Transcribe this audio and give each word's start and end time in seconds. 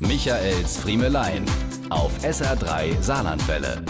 Michaels 0.00 0.76
Friemelein 0.76 1.44
auf 1.90 2.16
SR3 2.22 3.02
Saarlandwelle. 3.02 3.82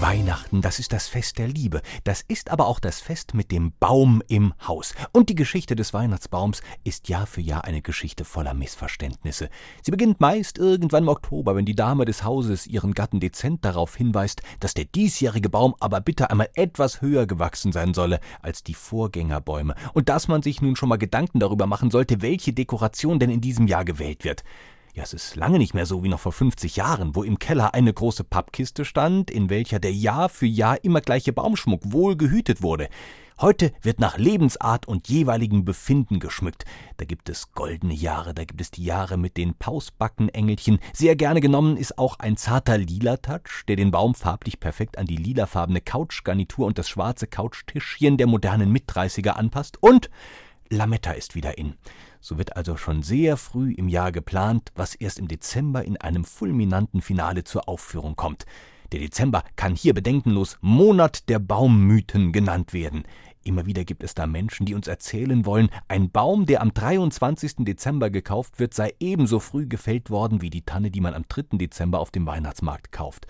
Weihnachten, 0.00 0.62
das 0.62 0.78
ist 0.78 0.94
das 0.94 1.06
Fest 1.06 1.36
der 1.36 1.48
Liebe. 1.48 1.82
Das 2.04 2.22
ist 2.22 2.50
aber 2.50 2.66
auch 2.66 2.80
das 2.80 3.02
Fest 3.02 3.34
mit 3.34 3.50
dem 3.50 3.74
Baum 3.78 4.22
im 4.28 4.54
Haus. 4.66 4.94
Und 5.12 5.28
die 5.28 5.34
Geschichte 5.34 5.76
des 5.76 5.92
Weihnachtsbaums 5.92 6.62
ist 6.82 7.10
Jahr 7.10 7.26
für 7.26 7.42
Jahr 7.42 7.64
eine 7.64 7.82
Geschichte 7.82 8.24
voller 8.24 8.54
Missverständnisse. 8.54 9.50
Sie 9.82 9.90
beginnt 9.90 10.18
meist 10.18 10.56
irgendwann 10.56 11.02
im 11.02 11.10
Oktober, 11.10 11.54
wenn 11.54 11.66
die 11.66 11.76
Dame 11.76 12.06
des 12.06 12.24
Hauses 12.24 12.66
ihren 12.66 12.94
Gatten 12.94 13.20
dezent 13.20 13.66
darauf 13.66 13.96
hinweist, 13.96 14.40
dass 14.60 14.72
der 14.72 14.86
diesjährige 14.86 15.50
Baum 15.50 15.74
aber 15.78 16.00
bitte 16.00 16.30
einmal 16.30 16.48
etwas 16.54 17.02
höher 17.02 17.26
gewachsen 17.26 17.72
sein 17.72 17.92
solle 17.92 18.20
als 18.40 18.62
die 18.64 18.74
Vorgängerbäume 18.74 19.74
und 19.92 20.08
dass 20.08 20.26
man 20.26 20.40
sich 20.40 20.62
nun 20.62 20.74
schon 20.74 20.88
mal 20.88 20.96
Gedanken 20.96 21.38
darüber 21.38 21.66
machen 21.66 21.90
sollte, 21.90 22.22
welche 22.22 22.54
Dekoration 22.54 23.18
denn 23.18 23.30
in 23.30 23.42
diesem 23.42 23.66
Jahr 23.66 23.84
gewählt 23.84 24.24
wird. 24.24 24.42
Ja, 24.98 25.04
es 25.04 25.12
ist 25.12 25.36
lange 25.36 25.58
nicht 25.58 25.74
mehr 25.74 25.86
so 25.86 26.02
wie 26.02 26.08
noch 26.08 26.18
vor 26.18 26.32
50 26.32 26.74
Jahren, 26.74 27.14
wo 27.14 27.22
im 27.22 27.38
Keller 27.38 27.72
eine 27.72 27.92
große 27.92 28.24
Pappkiste 28.24 28.84
stand, 28.84 29.30
in 29.30 29.48
welcher 29.48 29.78
der 29.78 29.92
Jahr 29.92 30.28
für 30.28 30.44
Jahr 30.46 30.82
immer 30.82 31.00
gleiche 31.00 31.32
Baumschmuck 31.32 31.92
wohl 31.92 32.16
gehütet 32.16 32.62
wurde. 32.62 32.88
Heute 33.40 33.70
wird 33.80 34.00
nach 34.00 34.18
Lebensart 34.18 34.88
und 34.88 35.08
jeweiligem 35.08 35.64
Befinden 35.64 36.18
geschmückt. 36.18 36.64
Da 36.96 37.04
gibt 37.04 37.28
es 37.28 37.52
goldene 37.52 37.94
Jahre, 37.94 38.34
da 38.34 38.42
gibt 38.42 38.60
es 38.60 38.72
die 38.72 38.82
Jahre 38.82 39.16
mit 39.18 39.36
den 39.36 39.54
Pausbackenengelchen. 39.54 40.80
Sehr 40.92 41.14
gerne 41.14 41.40
genommen 41.40 41.76
ist 41.76 41.96
auch 41.96 42.18
ein 42.18 42.36
zarter 42.36 42.76
lila 42.76 43.18
Touch, 43.18 43.66
der 43.68 43.76
den 43.76 43.92
Baum 43.92 44.16
farblich 44.16 44.58
perfekt 44.58 44.98
an 44.98 45.06
die 45.06 45.16
lilafarbene 45.16 45.80
Couchgarnitur 45.80 46.66
und 46.66 46.76
das 46.76 46.88
schwarze 46.88 47.28
Couchtischchen 47.28 48.16
der 48.16 48.26
modernen 48.26 48.72
Mitdreißiger 48.72 49.36
anpasst. 49.36 49.80
Und 49.80 50.10
Lametta 50.70 51.12
ist 51.12 51.36
wieder 51.36 51.56
in. 51.56 51.74
So 52.20 52.38
wird 52.38 52.56
also 52.56 52.76
schon 52.76 53.02
sehr 53.02 53.36
früh 53.36 53.72
im 53.72 53.88
Jahr 53.88 54.12
geplant, 54.12 54.72
was 54.74 54.94
erst 54.94 55.18
im 55.18 55.28
Dezember 55.28 55.84
in 55.84 55.96
einem 55.96 56.24
fulminanten 56.24 57.00
Finale 57.00 57.44
zur 57.44 57.68
Aufführung 57.68 58.16
kommt. 58.16 58.44
Der 58.92 59.00
Dezember 59.00 59.44
kann 59.56 59.74
hier 59.74 59.92
bedenkenlos 59.92 60.56
Monat 60.60 61.28
der 61.28 61.38
Baummythen 61.38 62.32
genannt 62.32 62.72
werden. 62.72 63.04
Immer 63.44 63.66
wieder 63.66 63.84
gibt 63.84 64.02
es 64.02 64.14
da 64.14 64.26
Menschen, 64.26 64.66
die 64.66 64.74
uns 64.74 64.88
erzählen 64.88 65.46
wollen, 65.46 65.70
ein 65.86 66.10
Baum, 66.10 66.46
der 66.46 66.60
am 66.60 66.72
23. 66.74 67.56
Dezember 67.60 68.10
gekauft 68.10 68.58
wird, 68.58 68.74
sei 68.74 68.94
ebenso 68.98 69.40
früh 69.40 69.66
gefällt 69.66 70.10
worden 70.10 70.42
wie 70.42 70.50
die 70.50 70.62
Tanne, 70.62 70.90
die 70.90 71.00
man 71.00 71.14
am 71.14 71.24
3. 71.28 71.56
Dezember 71.58 72.00
auf 72.00 72.10
dem 72.10 72.26
Weihnachtsmarkt 72.26 72.92
kauft. 72.92 73.26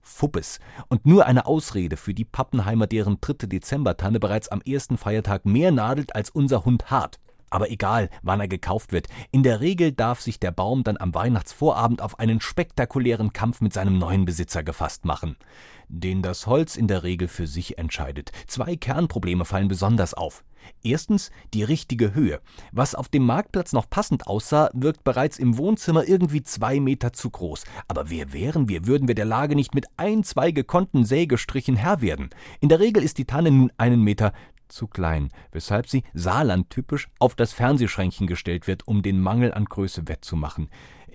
Fuppes 0.00 0.58
und 0.88 1.06
nur 1.06 1.26
eine 1.26 1.46
Ausrede 1.46 1.96
für 1.96 2.14
die 2.14 2.24
Pappenheimer, 2.24 2.86
deren 2.86 3.18
dritte 3.20 3.48
Dezembertanne 3.48 4.18
bereits 4.18 4.48
am 4.48 4.60
ersten 4.60 4.96
Feiertag 4.96 5.44
mehr 5.44 5.70
nadelt 5.70 6.14
als 6.14 6.30
unser 6.30 6.64
Hund 6.64 6.90
hart. 6.90 7.20
Aber 7.50 7.70
egal, 7.70 8.08
wann 8.22 8.40
er 8.40 8.48
gekauft 8.48 8.92
wird, 8.92 9.08
in 9.32 9.42
der 9.42 9.60
Regel 9.60 9.90
darf 9.92 10.20
sich 10.20 10.38
der 10.38 10.52
Baum 10.52 10.84
dann 10.84 10.96
am 10.96 11.14
Weihnachtsvorabend 11.14 12.00
auf 12.00 12.18
einen 12.20 12.40
spektakulären 12.40 13.32
Kampf 13.32 13.60
mit 13.60 13.72
seinem 13.72 13.98
neuen 13.98 14.24
Besitzer 14.24 14.62
gefasst 14.62 15.04
machen, 15.04 15.36
den 15.88 16.22
das 16.22 16.46
Holz 16.46 16.76
in 16.76 16.86
der 16.86 17.02
Regel 17.02 17.26
für 17.26 17.48
sich 17.48 17.76
entscheidet. 17.76 18.30
Zwei 18.46 18.76
Kernprobleme 18.76 19.44
fallen 19.44 19.68
besonders 19.68 20.14
auf. 20.14 20.44
Erstens 20.82 21.30
die 21.52 21.64
richtige 21.64 22.14
Höhe. 22.14 22.40
Was 22.70 22.94
auf 22.94 23.08
dem 23.08 23.24
Marktplatz 23.24 23.72
noch 23.72 23.88
passend 23.88 24.26
aussah, 24.26 24.70
wirkt 24.72 25.04
bereits 25.04 25.38
im 25.38 25.58
Wohnzimmer 25.58 26.06
irgendwie 26.06 26.42
zwei 26.42 26.80
Meter 26.80 27.12
zu 27.12 27.30
groß. 27.30 27.64
Aber 27.88 28.10
wer 28.10 28.32
wären 28.32 28.68
wir, 28.68 28.86
würden 28.86 29.08
wir 29.08 29.14
der 29.14 29.24
Lage 29.24 29.56
nicht 29.56 29.74
mit 29.74 29.86
ein, 29.96 30.22
zwei 30.22 30.52
gekonnten 30.52 31.04
Sägestrichen 31.04 31.76
Herr 31.76 32.00
werden. 32.00 32.30
In 32.60 32.68
der 32.68 32.78
Regel 32.80 33.02
ist 33.02 33.18
die 33.18 33.24
Tanne 33.24 33.50
nun 33.50 33.72
einen 33.78 34.02
Meter 34.02 34.32
zu 34.70 34.86
klein, 34.86 35.30
weshalb 35.52 35.88
sie 35.88 36.04
Saarland-typisch 36.14 37.08
auf 37.18 37.34
das 37.34 37.52
Fernsehschränkchen 37.52 38.26
gestellt 38.26 38.66
wird, 38.66 38.88
um 38.88 39.02
den 39.02 39.20
Mangel 39.20 39.52
an 39.52 39.64
Größe 39.64 40.08
wettzumachen. 40.08 40.68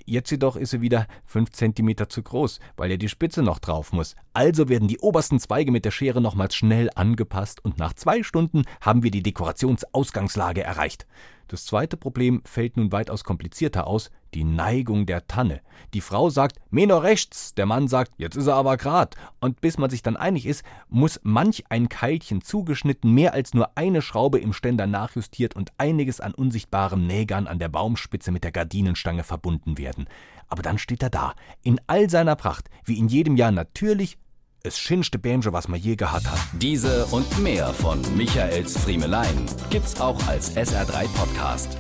Jetzt 0.08 0.30
jedoch 0.30 0.56
ist 0.56 0.70
sie 0.70 0.82
wieder 0.82 1.08
fünf 1.26 1.52
Zentimeter 1.52 2.08
zu 2.10 2.22
groß, 2.22 2.60
weil 2.78 2.92
ja 2.92 2.98
die 2.98 3.10
Spitze 3.10 3.42
noch 3.42 3.58
drauf 3.58 3.92
muss. 3.92 4.16
Also 4.34 4.70
werden 4.70 4.88
die 4.88 5.00
obersten 5.00 5.40
Zweige 5.40 5.72
mit 5.72 5.84
der 5.84 5.92
Schere 5.92 6.22
nochmals 6.22 6.56
schnell 6.56 6.92
angepasst 6.94 7.66
und 7.66 7.80
nach 7.80 7.94
zwei 7.94 8.22
Stunden 8.22 8.66
haben 8.82 9.02
wir 9.02 9.10
die 9.10 9.24
Dekorationsausgangslage 9.24 10.64
erreicht. 10.64 11.08
Das 11.48 11.66
zweite 11.66 11.98
Problem 11.98 12.42
fällt 12.44 12.78
nun 12.78 12.92
weitaus 12.92 13.24
komplizierter 13.24 13.86
aus, 13.86 14.10
die 14.34 14.44
Neigung 14.44 15.06
der 15.06 15.28
Tanne. 15.28 15.62
Die 15.94 16.02
Frau 16.02 16.30
sagt, 16.30 16.58
Meno 16.70 16.98
rechts, 16.98 17.54
der 17.54 17.66
Mann 17.66 17.88
sagt, 17.88 18.12
jetzt 18.18 18.36
ist 18.36 18.48
er 18.48 18.56
aber 18.56 18.78
grad. 18.78 19.16
Und 19.40 19.62
bis 19.62 19.78
man 19.78 19.90
sich 19.90 20.02
dann 20.02 20.18
einig 20.18 20.46
ist, 20.46 20.64
muss 20.90 21.20
manch 21.24 21.64
ein 21.70 21.88
Keilchen 21.88 22.42
zugeschnitten, 22.42 23.14
mehr 23.14 23.34
als 23.34 23.54
nur 23.54 23.78
eine 23.78 24.02
Schraube 24.02 24.40
im 24.40 24.54
Ständer 24.54 24.88
nachjustiert 24.88 25.56
und 25.56 25.72
einiges 25.78 26.20
an 26.20 26.34
unsichtbaren 26.34 27.08
Nägern 27.08 27.48
an 27.48 27.60
der 27.60 27.70
Baumspitze 27.70 28.32
mit 28.32 28.44
der 28.44 28.52
Gardinenstange 28.52 29.24
verbunden 29.24 29.78
werden. 29.78 30.08
Aber 30.48 30.64
dann 30.64 30.78
steht 30.78 31.04
er 31.04 31.10
da, 31.10 31.34
in 31.64 31.80
all 31.88 32.10
seiner 32.10 32.36
Pracht, 32.36 32.70
wie 32.84 32.98
in 32.98 33.08
jedem 33.08 33.38
Jahr 33.38 33.52
natürlich, 33.52 34.18
es 34.66 34.80
schönste 34.80 35.20
Bämsche, 35.20 35.54
was 35.54 35.68
man 35.68 35.80
je 35.80 35.96
gehabt 35.96 36.30
hat. 36.30 36.40
Diese 36.54 37.06
und 37.08 37.40
mehr 37.40 37.68
von 37.68 38.02
Michaels 38.18 38.78
Friemelein 38.78 39.46
gibt's 39.70 40.00
auch 40.02 40.26
als 40.28 40.56
SR3 40.56 41.08
Podcast. 41.16 41.78